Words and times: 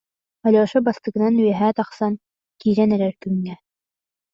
Алеша 0.47 0.77
бастакынан 0.87 1.37
үөһэ 1.43 1.69
тахсан, 1.77 2.13
киирэн 2.59 2.89
эрэр 2.95 3.13
күҥҥэ: 3.21 3.55